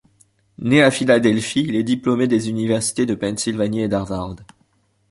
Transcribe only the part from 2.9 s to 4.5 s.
de Pennsylvanie et d'Harvard.